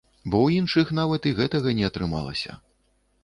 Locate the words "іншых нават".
0.61-1.27